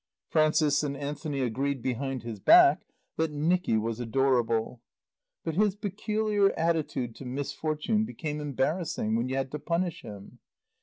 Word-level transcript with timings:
Frances 0.29 0.81
and 0.81 0.97
Anthony 0.97 1.41
agreed 1.41 1.83
behind 1.83 2.23
his 2.23 2.39
back 2.39 2.87
that 3.17 3.29
Nicky 3.29 3.77
was 3.77 3.99
adorable. 3.99 4.81
But 5.43 5.53
his 5.53 5.75
peculiar 5.75 6.49
attitude 6.57 7.13
to 7.17 7.25
misfortune 7.25 8.03
became 8.03 8.41
embarrassing 8.41 9.15
when 9.15 9.29
you 9.29 9.35
had 9.35 9.51
to 9.51 9.59
punish 9.59 10.01
him. 10.01 10.39